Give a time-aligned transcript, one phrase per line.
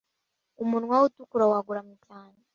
[0.63, 2.37] Umunwa we utukura wagoramye cyane